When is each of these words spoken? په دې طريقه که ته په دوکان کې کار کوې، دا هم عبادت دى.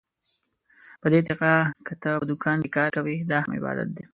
په 1.01 1.07
دې 1.13 1.19
طريقه 1.27 1.53
که 1.85 1.93
ته 2.01 2.09
په 2.19 2.25
دوکان 2.29 2.57
کې 2.63 2.69
کار 2.77 2.89
کوې، 2.95 3.15
دا 3.31 3.37
هم 3.43 3.51
عبادت 3.59 3.89
دى. 3.95 4.03